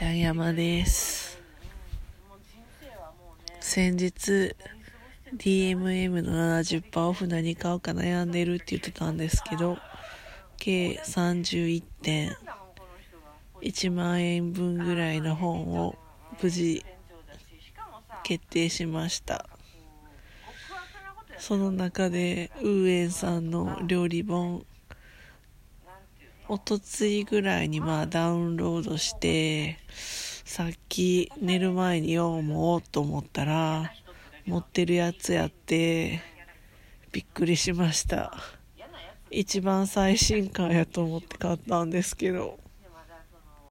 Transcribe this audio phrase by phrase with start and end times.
[0.00, 1.38] ちゃん山です。
[3.60, 4.56] 先日
[5.36, 9.76] DMM の70%オフ何買おうか悩んでるって言ってたんですけど
[10.56, 12.34] 計31点
[13.60, 15.98] 1万円分ぐらいの本を
[16.42, 16.82] 無事
[18.22, 19.44] 決定しました。
[21.36, 24.64] その中でウーエンさんの料理本
[26.52, 29.78] おとついぐらいにまあダウンロードして
[30.44, 33.92] さっき寝る前に読もうと思ったら
[34.46, 36.20] 持ってるやつやって
[37.12, 38.36] びっくりしました。
[39.30, 42.58] 一番最新刊やと思って買ったんですけど。